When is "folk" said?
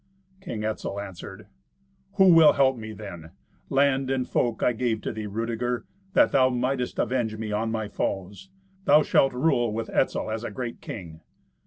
4.27-4.63